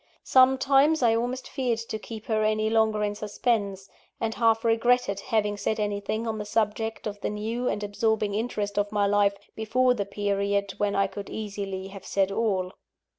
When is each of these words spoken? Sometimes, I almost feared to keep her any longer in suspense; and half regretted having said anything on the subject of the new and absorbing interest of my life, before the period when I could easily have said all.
Sometimes, 0.23 1.03
I 1.03 1.15
almost 1.15 1.47
feared 1.47 1.77
to 1.77 1.99
keep 1.99 2.25
her 2.25 2.43
any 2.43 2.71
longer 2.71 3.03
in 3.03 3.13
suspense; 3.13 3.87
and 4.19 4.33
half 4.33 4.65
regretted 4.65 5.19
having 5.19 5.57
said 5.57 5.79
anything 5.79 6.25
on 6.25 6.39
the 6.39 6.43
subject 6.45 7.05
of 7.05 7.21
the 7.21 7.29
new 7.29 7.67
and 7.67 7.83
absorbing 7.83 8.33
interest 8.33 8.79
of 8.79 8.91
my 8.91 9.05
life, 9.05 9.35
before 9.55 9.93
the 9.93 10.05
period 10.07 10.73
when 10.79 10.95
I 10.95 11.05
could 11.05 11.29
easily 11.29 11.89
have 11.89 12.03
said 12.07 12.31
all. 12.31 12.71